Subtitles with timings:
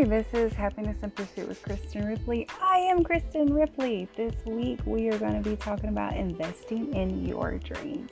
[0.00, 2.48] Hi, this is Happiness in Pursuit with Kristin Ripley.
[2.62, 4.08] I am Kristin Ripley.
[4.16, 8.10] This week we are going to be talking about investing in your dreams.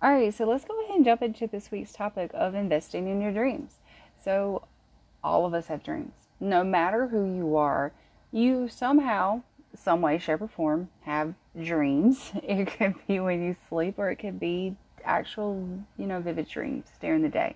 [0.00, 3.20] All right, so let's go ahead and jump into this week's topic of investing in
[3.20, 3.74] your dreams.
[4.24, 4.62] So,
[5.22, 6.14] all of us have dreams.
[6.40, 7.92] No matter who you are,
[8.32, 9.42] you somehow,
[9.74, 12.32] some way, shape, or form have dreams.
[12.42, 16.86] It could be when you sleep, or it could be actual, you know, vivid dreams
[17.00, 17.54] during the day.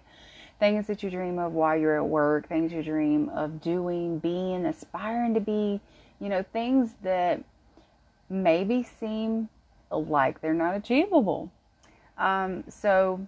[0.61, 4.67] Things that you dream of while you're at work, things you dream of doing, being,
[4.67, 5.81] aspiring to be,
[6.21, 7.43] you know, things that
[8.29, 9.49] maybe seem
[9.91, 11.51] like they're not achievable.
[12.17, 13.27] Um, so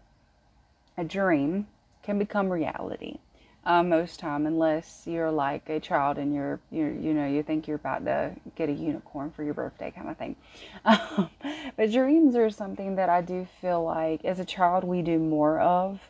[0.97, 1.67] a dream
[2.03, 3.19] can become reality
[3.65, 7.69] uh, most time unless you're like a child and you're you you know you think
[7.69, 10.37] you're about to get a unicorn for your birthday kind of thing
[10.85, 11.30] um,
[11.77, 15.61] but dreams are something that i do feel like as a child we do more
[15.61, 16.01] of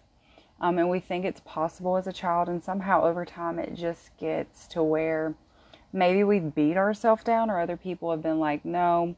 [0.62, 4.16] um, and we think it's possible as a child and somehow over time it just
[4.16, 5.34] gets to where
[5.92, 9.14] maybe we beat ourselves down or other people have been like no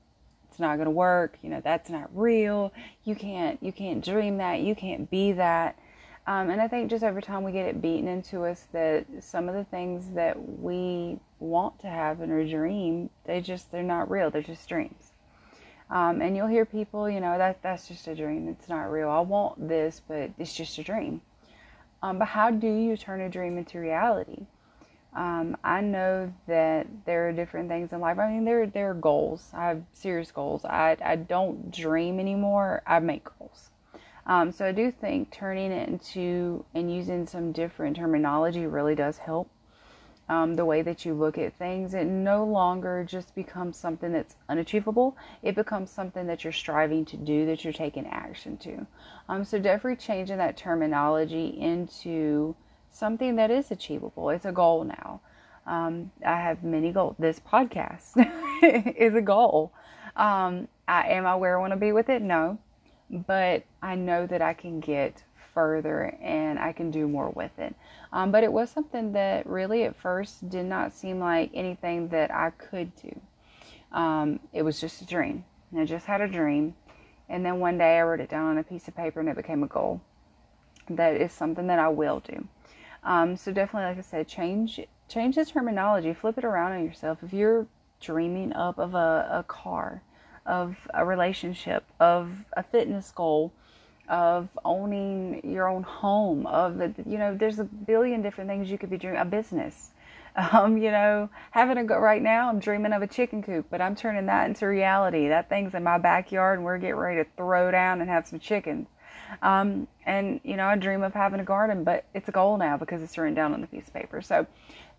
[0.49, 2.73] it's not going to work you know that's not real
[3.05, 5.79] you can't you can't dream that you can't be that
[6.27, 9.49] um, and I think just over time we get it beaten into us that some
[9.49, 14.11] of the things that we want to have in our dream, they just they're not
[14.11, 14.31] real.
[14.31, 15.13] They're just dreams.
[15.91, 18.49] Um, and you'll hear people, you know, that that's just a dream.
[18.49, 19.11] It's not real.
[19.11, 21.21] I want this, but it's just a dream.
[22.05, 24.45] Um, but how do you turn a dream into reality?
[25.17, 28.19] Um, I know that there are different things in life.
[28.19, 29.49] I mean, there there are goals.
[29.55, 30.67] I have serious goals.
[30.67, 32.83] I I don't dream anymore.
[32.87, 33.71] I make goals.
[34.27, 39.17] Um, so I do think turning it into and using some different terminology really does
[39.17, 39.49] help.
[40.29, 44.37] Um, the way that you look at things, it no longer just becomes something that's
[44.49, 45.17] unachievable.
[45.43, 48.87] It becomes something that you're striving to do, that you're taking action to.
[49.29, 52.57] Um, so definitely changing that terminology into
[52.91, 54.31] something that is achievable.
[54.31, 55.21] It's a goal now.
[55.67, 57.17] Um, I have many goals.
[57.19, 58.13] This podcast
[58.97, 59.73] is a goal.
[60.17, 62.23] Um, I, am I where I want to be with it?
[62.23, 62.59] No
[63.11, 65.23] but I know that I can get
[65.55, 67.75] further and I can do more with it.
[68.13, 72.31] Um, but it was something that really at first did not seem like anything that
[72.31, 73.21] I could do.
[73.93, 75.45] Um, it was just a dream.
[75.77, 76.75] I just had a dream.
[77.29, 79.37] And then one day I wrote it down on a piece of paper and it
[79.37, 80.01] became a goal.
[80.91, 82.47] That is something that I will do.
[83.03, 87.19] Um, so definitely, like I said, change change the terminology, flip it around on yourself.
[87.23, 87.67] If you're
[88.01, 90.03] dreaming up of a, a car,
[90.47, 93.53] of a relationship, of a fitness goal,
[94.09, 98.79] of owning your own home, of the, you know, there's a billion different things you
[98.79, 99.91] could be doing, a business.
[100.37, 103.81] Um, you know, having a go right now, I'm dreaming of a chicken coop, but
[103.81, 105.29] I'm turning that into reality.
[105.29, 108.41] That thing's in my backyard and we're getting ready to throw down and have some
[108.41, 108.89] chickens.
[109.43, 112.77] Um, and you know, I dream of having a garden, but it's a goal now
[112.77, 114.21] because it's written down on the piece of paper.
[114.21, 114.47] So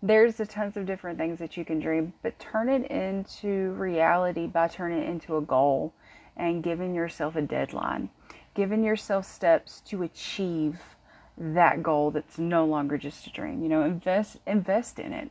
[0.02, 4.46] there's a tons of different things that you can dream, but turn it into reality
[4.46, 5.92] by turning it into a goal
[6.36, 8.10] and giving yourself a deadline,
[8.56, 10.80] giving yourself steps to achieve
[11.36, 13.62] that goal that's no longer just a dream.
[13.62, 15.30] You know, invest invest in it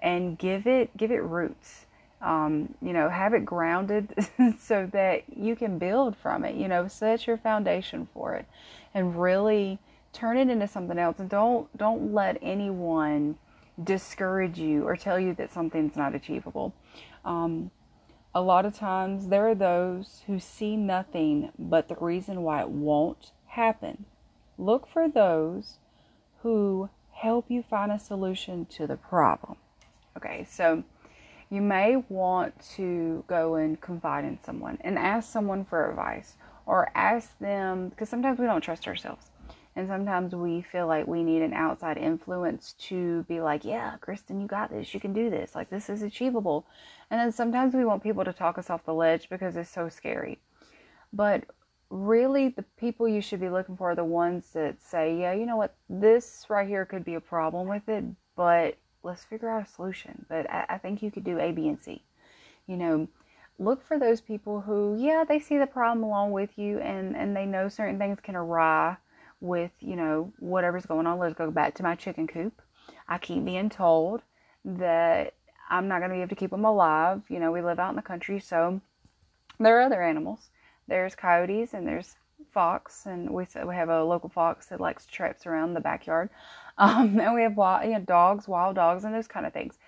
[0.00, 1.86] and give it give it roots.
[2.20, 4.14] Um, you know, have it grounded
[4.60, 6.54] so that you can build from it.
[6.54, 8.46] You know, set your foundation for it
[8.94, 9.78] and really
[10.12, 13.38] turn it into something else and don't don't let anyone
[13.82, 16.74] discourage you or tell you that something's not achievable.
[17.24, 17.70] Um,
[18.36, 22.68] a lot of times there are those who see nothing but the reason why it
[22.68, 24.04] won't happen.
[24.58, 25.78] Look for those
[26.42, 29.56] who help you find a solution to the problem.
[30.18, 30.84] Okay, so
[31.48, 36.34] you may want to go and confide in someone and ask someone for advice
[36.66, 39.30] or ask them because sometimes we don't trust ourselves.
[39.76, 44.40] And sometimes we feel like we need an outside influence to be like, yeah, Kristin,
[44.40, 44.94] you got this.
[44.94, 45.54] You can do this.
[45.54, 46.66] Like, this is achievable.
[47.10, 49.90] And then sometimes we want people to talk us off the ledge because it's so
[49.90, 50.38] scary.
[51.12, 51.44] But
[51.90, 55.44] really, the people you should be looking for are the ones that say, yeah, you
[55.44, 58.02] know what, this right here could be a problem with it,
[58.34, 60.24] but let's figure out a solution.
[60.26, 62.02] But I, I think you could do A, B, and C.
[62.66, 63.08] You know,
[63.58, 67.36] look for those people who, yeah, they see the problem along with you and, and
[67.36, 68.96] they know certain things can awry
[69.40, 71.18] with, you know, whatever's going on.
[71.18, 72.62] Let's go back to my chicken coop.
[73.08, 74.22] I keep being told
[74.64, 75.34] that
[75.70, 77.22] I'm not going to be able to keep them alive.
[77.28, 78.80] You know, we live out in the country, so
[79.58, 80.50] there are other animals.
[80.88, 82.16] There's coyotes and there's
[82.52, 86.30] fox, and we we have a local fox that likes traps around the backyard.
[86.78, 89.78] Um, and we have wild, you know, dogs, wild dogs, and those kind of things.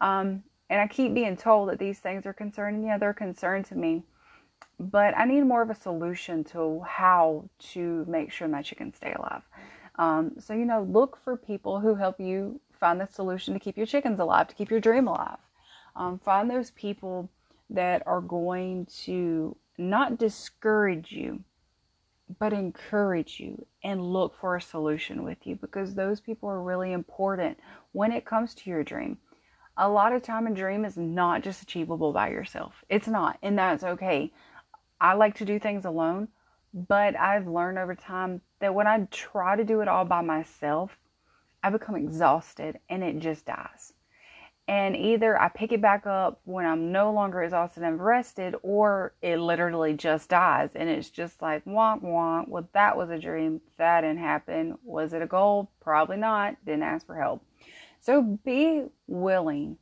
[0.00, 2.84] Um, and I keep being told that these things are concerning.
[2.84, 4.02] Yeah, they're concerned to me
[4.78, 9.12] but I need more of a solution to how to make sure my chickens stay
[9.12, 9.42] alive.
[9.96, 13.76] Um, so, you know, look for people who help you find the solution to keep
[13.76, 15.38] your chickens alive, to keep your dream alive.
[15.96, 17.28] Um, find those people
[17.70, 21.42] that are going to not discourage you,
[22.38, 26.92] but encourage you and look for a solution with you because those people are really
[26.92, 27.58] important
[27.92, 29.18] when it comes to your dream.
[29.76, 32.84] A lot of time a dream is not just achievable by yourself.
[32.88, 34.32] It's not, and that's okay.
[35.00, 36.28] I like to do things alone,
[36.72, 40.98] but I've learned over time that when I try to do it all by myself,
[41.62, 43.92] I become exhausted and it just dies
[44.68, 49.14] and either I pick it back up when I'm no longer exhausted and rested, or
[49.22, 50.68] it literally just dies.
[50.74, 52.48] And it's just like, wonk, wonk.
[52.48, 53.62] Well, that was a dream.
[53.78, 54.76] That didn't happen.
[54.84, 55.70] Was it a goal?
[55.80, 56.62] Probably not.
[56.66, 57.42] Didn't ask for help.
[58.00, 59.78] So be willing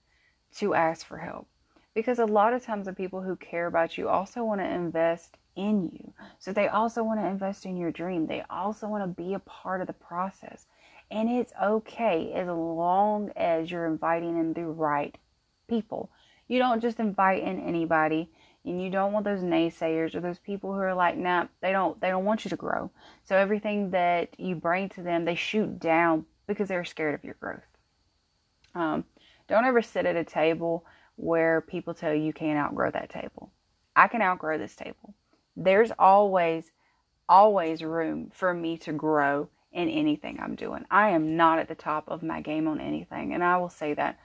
[0.59, 1.49] to ask for help
[1.97, 5.39] because a lot of times the people who care about you also want to invest
[5.57, 6.13] in you.
[6.39, 8.27] So they also want to invest in your dream.
[8.27, 10.67] They also want to be a part of the process.
[11.11, 15.17] And it's okay as long as you're inviting in the right
[15.69, 16.11] people.
[16.49, 18.31] You don't just invite in anybody
[18.67, 21.99] and you don't want those naysayers or those people who are like, nah, they don't
[22.03, 22.91] they don't want you to grow.
[23.25, 27.37] So everything that you bring to them, they shoot down because they're scared of your
[27.41, 27.65] growth.
[28.75, 29.05] Um,
[29.49, 30.85] don't ever sit at a table
[31.17, 33.51] where people tell you you can't outgrow that table.
[33.95, 35.15] I can outgrow this table.
[35.57, 36.71] There's always,
[37.29, 40.85] always room for me to grow in anything I'm doing.
[40.91, 43.35] I am not at the top of my game on anything.
[43.35, 44.19] And I will say that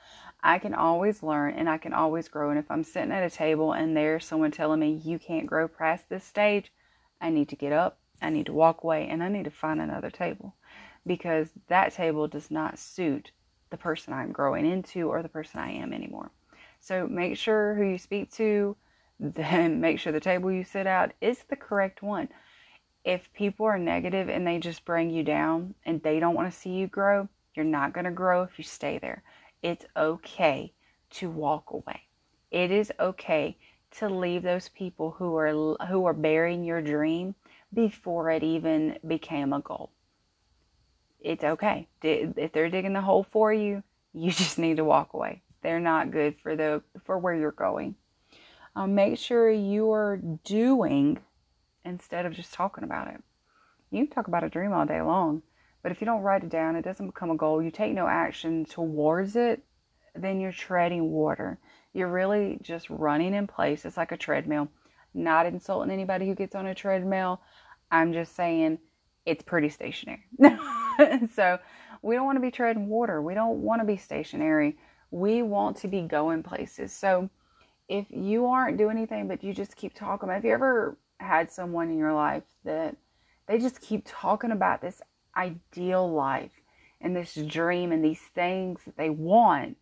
[0.43, 2.49] I can always learn and I can always grow.
[2.49, 5.67] And if I'm sitting at a table and there's someone telling me you can't grow
[5.67, 6.71] past this stage,
[7.19, 9.79] I need to get up, I need to walk away, and I need to find
[9.79, 10.55] another table
[11.05, 13.31] because that table does not suit
[13.69, 16.31] the person I'm growing into or the person I am anymore.
[16.81, 18.75] So make sure who you speak to,
[19.19, 22.27] then make sure the table you sit at is the correct one
[23.03, 26.57] if people are negative and they just bring you down and they don't want to
[26.57, 29.23] see you grow, you're not going to grow if you stay there.
[29.63, 30.73] It's okay
[31.11, 32.01] to walk away.
[32.51, 33.57] It is okay
[33.91, 37.35] to leave those people who are who are burying your dream
[37.73, 39.91] before it even became a goal.
[41.19, 41.87] It's okay.
[42.01, 43.83] If they're digging the hole for you,
[44.13, 45.41] you just need to walk away.
[45.61, 47.95] They're not good for the for where you're going.
[48.75, 51.19] Um, make sure you are doing
[51.83, 53.21] instead of just talking about it.
[53.89, 55.41] You can talk about a dream all day long,
[55.83, 57.61] but if you don't write it down, it doesn't become a goal.
[57.61, 59.63] You take no action towards it,
[60.15, 61.59] then you're treading water.
[61.93, 63.83] You're really just running in place.
[63.83, 64.69] It's like a treadmill.
[65.13, 67.41] Not insulting anybody who gets on a treadmill.
[67.91, 68.79] I'm just saying
[69.25, 70.23] it's pretty stationary.
[71.35, 71.59] so
[72.01, 73.21] we don't want to be treading water.
[73.21, 74.77] We don't want to be stationary.
[75.11, 76.93] We want to be going places.
[76.93, 77.29] So
[77.87, 81.89] if you aren't doing anything but you just keep talking, have you ever had someone
[81.89, 82.95] in your life that
[83.47, 85.01] they just keep talking about this
[85.35, 86.51] ideal life
[87.01, 89.77] and this dream and these things that they want,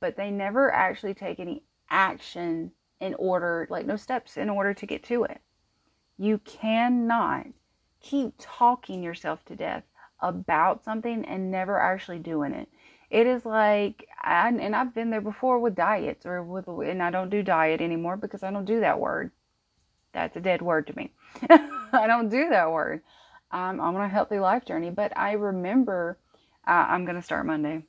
[0.00, 4.86] but they never actually take any action in order, like no steps in order to
[4.86, 5.40] get to it.
[6.16, 7.46] You cannot
[8.00, 9.84] keep talking yourself to death
[10.20, 12.68] about something and never actually doing it.
[13.10, 17.30] It is like, and I've been there before with diets or with, and I don't
[17.30, 19.30] do diet anymore because I don't do that word.
[20.12, 21.12] That's a dead word to me.
[21.50, 23.02] I don't do that word.
[23.50, 26.18] I'm on a healthy life journey, but I remember
[26.66, 27.82] uh, I'm going to start Monday.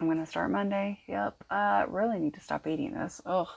[0.00, 1.00] I'm going to start Monday.
[1.06, 1.44] Yep.
[1.50, 3.20] I really need to stop eating this.
[3.26, 3.48] Ugh.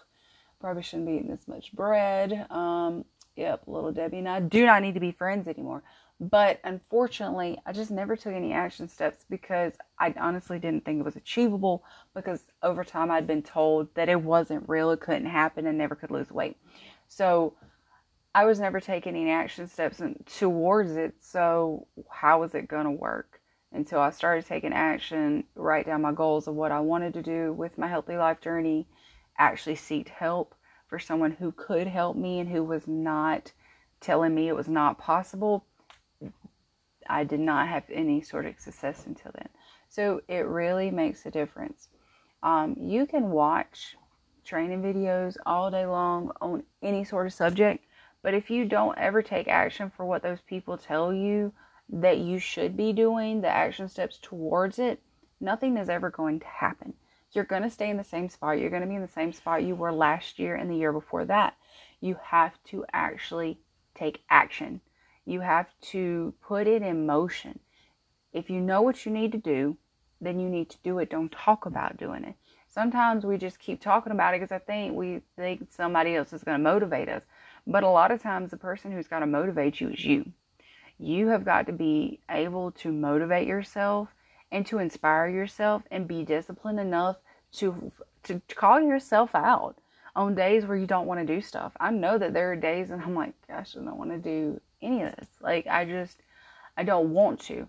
[0.60, 2.48] Probably shouldn't be eating this much bread.
[2.50, 3.64] Um, yep.
[3.68, 5.84] Little Debbie and I do not need to be friends anymore.
[6.20, 11.06] But unfortunately, I just never took any action steps because I honestly didn't think it
[11.06, 15.66] was achievable because over time I'd been told that it wasn't real, it couldn't happen,
[15.68, 16.58] and never could lose weight.
[17.08, 17.56] So
[18.36, 21.16] I was never taking any action steps towards it.
[21.20, 23.40] So how was it going to work?
[23.72, 27.54] Until I started taking action, write down my goals of what I wanted to do
[27.54, 28.88] with my healthy life journey,
[29.38, 30.54] actually seek help
[30.88, 33.52] for someone who could help me and who was not
[34.00, 35.66] telling me it was not possible.
[37.10, 39.50] I did not have any sort of success until then.
[39.90, 41.90] So it really makes a difference.
[42.42, 43.96] Um, you can watch
[44.44, 47.86] training videos all day long on any sort of subject
[48.24, 51.54] but if you don't ever take action for what those people tell you
[51.90, 55.02] that you should be doing, the action steps towards it,
[55.42, 56.94] nothing is ever going to happen.
[57.34, 58.60] You're going to stay in the same spot.
[58.60, 60.94] You're going to be in the same spot you were last year and the year
[60.94, 61.58] before that.
[62.00, 63.60] You have to actually
[63.94, 64.80] take action.
[65.26, 67.60] You have to put it in motion.
[68.34, 69.78] If you know what you need to do,
[70.20, 71.10] then you need to do it.
[71.10, 72.36] Don't talk about doing it.
[72.68, 76.44] Sometimes we just keep talking about it because I think we think somebody else is
[76.44, 77.22] going to motivate us.
[77.68, 80.32] But a lot of times, the person who's got to motivate you is you.
[80.98, 84.10] You have got to be able to motivate yourself
[84.52, 87.18] and to inspire yourself and be disciplined enough
[87.54, 87.92] to
[88.24, 89.76] to call yourself out
[90.16, 91.74] on days where you don't want to do stuff.
[91.80, 94.62] I know that there are days and I'm like, gosh, I don't want to do
[94.84, 95.28] any of this.
[95.42, 96.18] Like I just
[96.78, 97.68] I don't want to.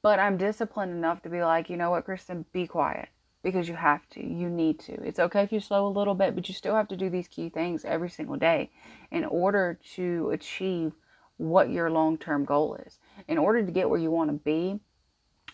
[0.00, 3.08] But I'm disciplined enough to be like, you know what, Kristin, be quiet
[3.42, 4.20] because you have to.
[4.24, 4.92] You need to.
[4.92, 7.28] It's okay if you slow a little bit, but you still have to do these
[7.28, 8.70] key things every single day
[9.10, 10.92] in order to achieve
[11.36, 12.98] what your long term goal is.
[13.26, 14.78] In order to get where you want to be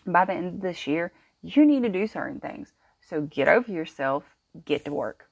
[0.05, 1.11] by the end of this year,
[1.41, 2.73] you need to do certain things.
[3.01, 4.23] So get over yourself,
[4.65, 5.29] get to work.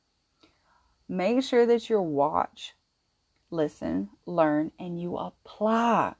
[1.07, 2.73] Make sure that you watch,
[3.51, 6.15] listen, learn, and you apply.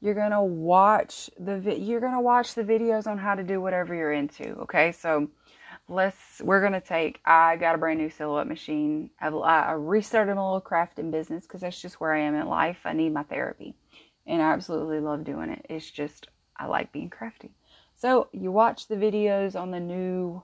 [0.00, 3.94] You're gonna watch the vi- you're gonna watch the videos on how to do whatever
[3.94, 4.54] you're into.
[4.60, 5.28] Okay, so
[5.88, 9.10] let's we're gonna take i got a brand new silhouette machine.
[9.20, 12.78] I, I restarted a little crafting business because that's just where i am in life.
[12.84, 13.74] I need my therapy.
[14.26, 15.66] And i absolutely love doing it.
[15.68, 17.50] It's just i like being crafty.
[17.96, 20.42] So you watch the videos on the new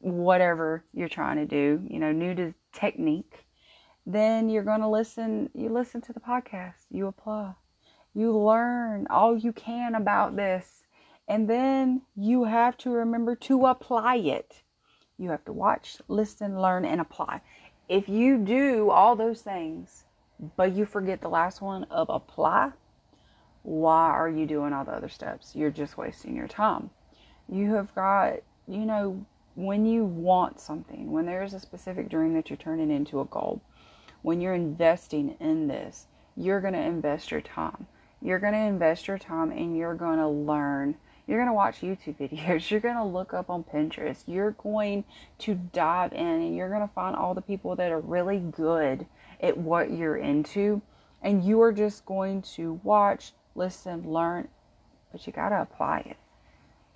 [0.00, 3.44] whatever you're trying to do you know new to technique
[4.06, 7.52] then you're going to listen you listen to the podcast you apply
[8.14, 10.82] you learn all you can about this
[11.28, 14.62] and then you have to remember to apply it
[15.20, 17.42] you have to watch, listen, learn, and apply.
[17.90, 20.04] If you do all those things,
[20.56, 22.72] but you forget the last one of apply,
[23.62, 25.54] why are you doing all the other steps?
[25.54, 26.88] You're just wasting your time.
[27.52, 29.26] You have got, you know,
[29.56, 33.60] when you want something, when there's a specific dream that you're turning into a goal,
[34.22, 37.86] when you're investing in this, you're going to invest your time.
[38.22, 40.96] You're going to invest your time and you're going to learn
[41.30, 42.68] you're going to watch YouTube videos.
[42.70, 44.24] You're going to look up on Pinterest.
[44.26, 45.04] You're going
[45.38, 49.06] to dive in and you're going to find all the people that are really good
[49.40, 50.82] at what you're into.
[51.22, 54.48] And you are just going to watch, listen, learn,
[55.12, 56.16] but you got to apply it.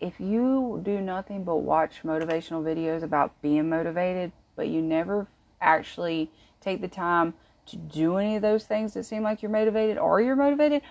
[0.01, 5.29] If you do nothing but watch motivational videos about being motivated, but you never
[5.61, 6.29] actually
[6.65, 7.35] take the time
[7.67, 10.83] to do any of those things that seem like you're motivated or you're motivated,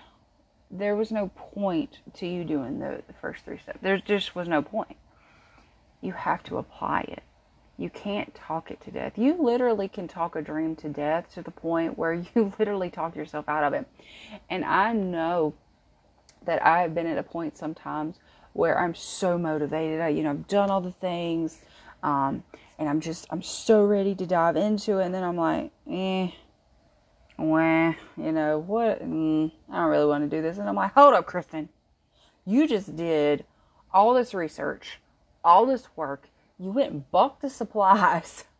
[0.70, 3.78] there was no point to you doing the, the first three steps.
[3.82, 4.96] There just was no point.
[6.00, 7.22] You have to apply it.
[7.76, 9.12] You can't talk it to death.
[9.16, 13.16] You literally can talk a dream to death to the point where you literally talk
[13.16, 13.86] yourself out of it.
[14.50, 15.54] And I know
[16.44, 18.16] that I have been at a point sometimes
[18.52, 20.00] where I'm so motivated.
[20.00, 21.60] I, you know, I've done all the things,
[22.02, 22.44] um,
[22.78, 25.06] and I'm just, I'm so ready to dive into it.
[25.06, 26.30] And then I'm like, eh,
[27.36, 29.02] Wah, you know, what?
[29.02, 30.58] Mm, I don't really want to do this.
[30.58, 31.68] And I'm like, hold up, Kristin.
[32.46, 33.44] You just did
[33.92, 35.00] all this research,
[35.42, 36.28] all this work.
[36.58, 38.44] You went and bought the supplies.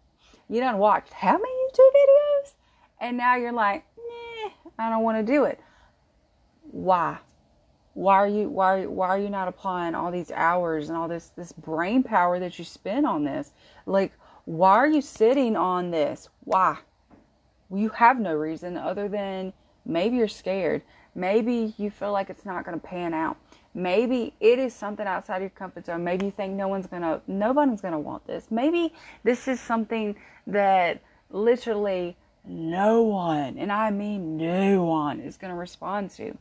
[0.47, 2.53] You done watched how many YouTube videos?
[3.01, 5.59] And now you're like, nah, I don't want to do it.
[6.71, 7.17] Why?
[7.95, 11.31] Why are you why why are you not applying all these hours and all this
[11.37, 13.53] this brain power that you spend on this?
[13.87, 14.13] Like,
[14.45, 16.29] why are you sitting on this?
[16.45, 16.79] Why?
[17.73, 19.53] you have no reason other than
[19.85, 20.83] maybe you're scared.
[21.15, 23.37] Maybe you feel like it's not going to pan out.
[23.75, 26.05] Maybe it is something outside your comfort zone.
[26.05, 28.51] Maybe you think no one's going to, nobody's going to want this.
[28.51, 30.15] Maybe this is something
[30.47, 36.37] that literally no one, and I mean no one, is going to respond to.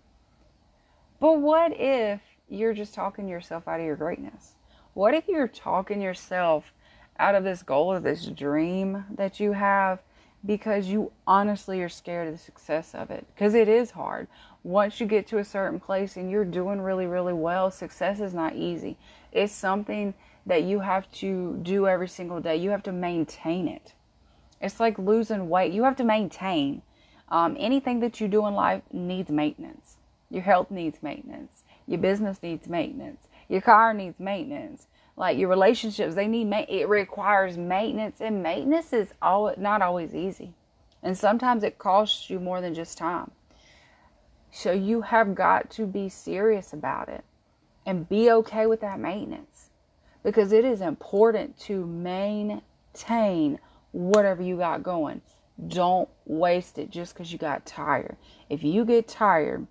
[1.20, 4.56] But what if you're just talking yourself out of your greatness?
[4.94, 6.74] What if you're talking yourself
[7.20, 10.00] out of this goal or this dream that you have?
[10.46, 14.28] because you honestly are scared of the success of it because it is hard.
[14.64, 18.34] Once you get to a certain place and you're doing really, really well, success is
[18.34, 18.98] not easy.
[19.32, 20.14] It's something
[20.46, 22.58] that you have to do every single day.
[22.58, 23.94] You have to maintain it.
[24.62, 25.74] It's like losing weight.
[25.74, 26.82] You have to maintain.
[27.30, 29.93] Um, anything that you do in life needs maintenance.
[30.34, 31.64] Your health needs maintenance.
[31.86, 33.28] Your business needs maintenance.
[33.48, 34.88] Your car needs maintenance.
[35.16, 40.16] Like your relationships they need ma- it requires maintenance and maintenance is all not always
[40.16, 40.56] easy.
[41.04, 43.30] And sometimes it costs you more than just time.
[44.50, 47.24] So you have got to be serious about it
[47.86, 49.70] and be okay with that maintenance
[50.24, 53.60] because it is important to maintain
[53.92, 55.22] whatever you got going.
[55.68, 58.18] Don't waste it just because you got tired.
[58.50, 59.68] If you get tired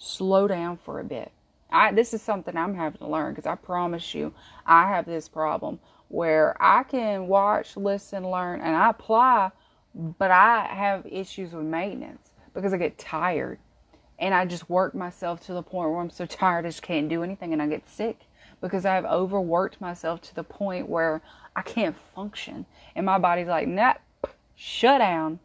[0.00, 1.30] slow down for a bit.
[1.70, 4.34] I this is something I'm having to learn because I promise you
[4.66, 5.78] I have this problem
[6.08, 9.52] where I can watch, listen, learn, and I apply,
[9.94, 13.60] but I have issues with maintenance because I get tired.
[14.18, 17.08] And I just work myself to the point where I'm so tired I just can't
[17.08, 18.18] do anything and I get sick
[18.60, 21.22] because I've overworked myself to the point where
[21.54, 22.66] I can't function.
[22.94, 23.94] And my body's like, nah,
[24.56, 25.38] shut down.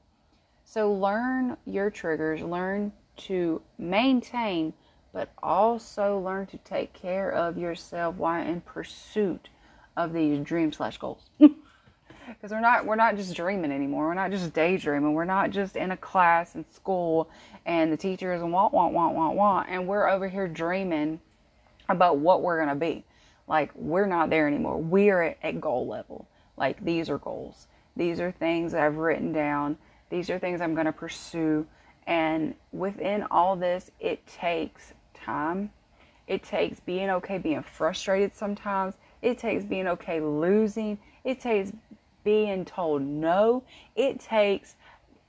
[0.63, 4.73] So learn your triggers, learn to maintain
[5.15, 9.47] but also learn to take care of yourself while in pursuit
[9.95, 11.29] of these dreams slash goals.
[11.39, 14.07] because we're not we're not just dreaming anymore.
[14.07, 15.13] We're not just daydreaming.
[15.13, 17.29] We're not just in a class in school
[17.65, 21.21] and the teachers and want want want want want and we're over here dreaming
[21.87, 23.05] about what we're gonna be.
[23.47, 24.81] Like we're not there anymore.
[24.81, 26.27] We're at, at goal level.
[26.57, 27.67] Like these are goals.
[27.95, 29.77] These are things I've written down.
[30.09, 31.65] These are things I'm gonna pursue.
[32.07, 35.71] And within all this, it takes time.
[36.27, 38.95] It takes being okay being frustrated sometimes.
[39.21, 40.97] It takes being okay losing.
[41.23, 41.71] It takes
[42.23, 43.63] being told no.
[43.95, 44.75] It takes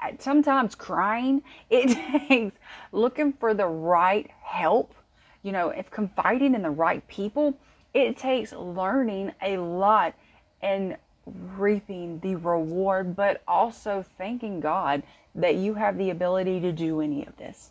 [0.03, 1.43] uh, sometimes crying.
[1.71, 1.97] It
[2.29, 2.57] takes
[2.93, 4.95] looking for the right help.
[5.43, 7.57] You know, if confiding in the right people,
[7.95, 10.15] it takes learning a lot
[10.61, 15.03] and reaping the reward, but also thanking God
[15.35, 17.71] that you have the ability to do any of this.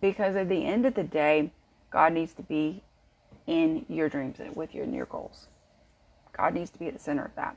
[0.00, 1.50] Because at the end of the day,
[1.90, 2.82] God needs to be
[3.46, 5.46] in your dreams and with your, your goals.
[6.36, 7.56] God needs to be at the center of that.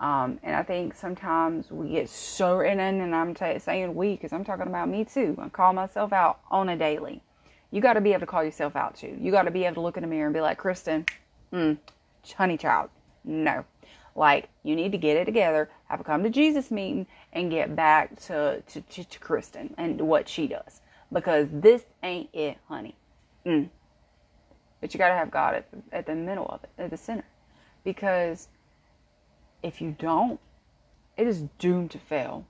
[0.00, 4.32] Um, and I think sometimes we get so, and, and I'm t- saying we because
[4.32, 5.36] I'm talking about me too.
[5.40, 7.20] I call myself out on a daily.
[7.72, 9.16] You got to be able to call yourself out too.
[9.20, 11.08] You got to be able to look in the mirror and be like, Kristin,
[11.52, 11.76] mm,
[12.36, 12.90] honey child,
[13.24, 13.64] no.
[14.18, 17.76] Like, you need to get it together, have a come to Jesus meeting, and get
[17.76, 20.80] back to, to, to, to Kristin and what she does.
[21.12, 22.96] Because this ain't it, honey.
[23.46, 23.68] Mm.
[24.80, 27.24] But you got to have God at at the middle of it, at the center.
[27.84, 28.48] Because
[29.62, 30.40] if you don't,
[31.16, 32.44] it is doomed to fail.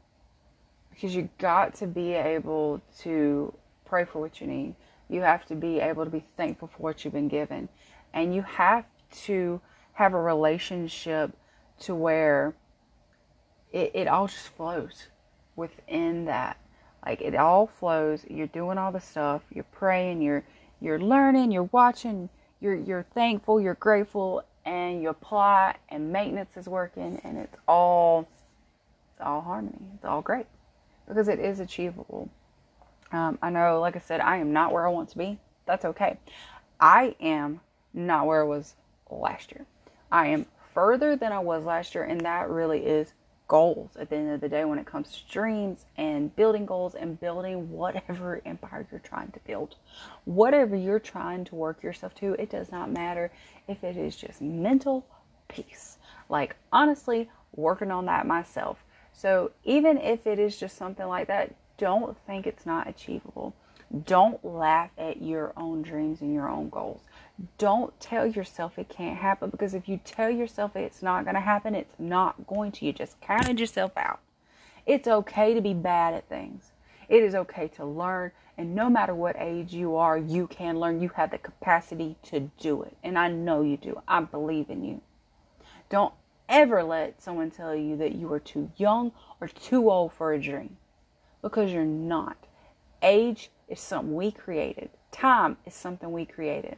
[0.89, 3.53] Because you got to be able to
[3.85, 4.75] pray for what you need.
[5.11, 7.69] You have to be able to be thankful for what you've been given.
[8.15, 8.87] And you have
[9.27, 9.61] to
[9.93, 11.37] have a relationship
[11.81, 12.55] to where
[13.73, 15.09] it, it all just flows
[15.57, 16.59] within that.
[17.05, 18.25] Like it all flows.
[18.29, 19.43] You're doing all the stuff.
[19.53, 20.23] You're praying.
[20.23, 20.45] You're
[20.81, 21.53] you're learning.
[21.53, 22.29] You're watching.
[22.61, 23.61] You're you're thankful.
[23.61, 28.29] You're grateful, and you apply and maintenance is working and it's all
[29.13, 30.45] it's all harmony it's all great
[31.09, 32.29] because it is achievable
[33.13, 35.87] um, i know like i said i am not where i want to be that's
[35.87, 36.19] okay
[36.81, 37.61] i am
[37.95, 38.75] not where i was
[39.11, 39.65] last year
[40.13, 40.45] i am
[40.79, 43.13] further than i was last year and that really is
[43.49, 46.95] goals at the end of the day when it comes to dreams and building goals
[46.95, 49.75] and building whatever empire you're trying to build.
[50.27, 53.33] Whatever you're trying to work yourself to, it does not matter
[53.67, 55.07] if it is just mental
[55.49, 55.97] peace.
[56.29, 58.85] Like, honestly, working on that myself.
[59.15, 63.55] So, even if it is just something like that, don't think it's not achievable.
[64.05, 67.01] Don't laugh at your own dreams and your own goals.
[67.57, 71.41] Don't tell yourself it can't happen because if you tell yourself it's not going to
[71.41, 72.85] happen, it's not going to.
[72.85, 74.21] You just counted yourself out.
[74.85, 76.73] It's okay to be bad at things.
[77.09, 78.33] It is okay to learn.
[78.59, 81.01] And no matter what age you are, you can learn.
[81.01, 82.97] You have the capacity to do it.
[83.03, 84.03] And I know you do.
[84.09, 85.01] I believe in you.
[85.89, 86.13] Don't
[86.49, 90.41] ever let someone tell you that you are too young or too old for a
[90.41, 90.77] dream
[91.41, 92.48] because you're not.
[93.03, 96.77] Age is something we created, time is something we created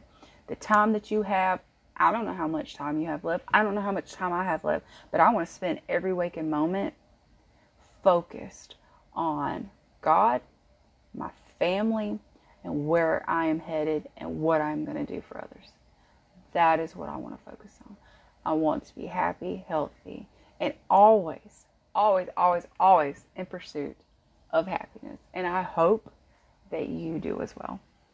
[0.51, 1.61] the time that you have.
[1.95, 3.45] I don't know how much time you have left.
[3.53, 6.11] I don't know how much time I have left, but I want to spend every
[6.11, 6.93] waking moment
[8.03, 8.75] focused
[9.13, 9.69] on
[10.01, 10.41] God,
[11.13, 12.19] my family,
[12.65, 15.71] and where I am headed and what I'm going to do for others.
[16.51, 17.95] That is what I want to focus on.
[18.45, 20.27] I want to be happy, healthy,
[20.59, 23.95] and always, always, always, always in pursuit
[24.51, 25.19] of happiness.
[25.33, 26.11] And I hope
[26.71, 27.79] that you do as well.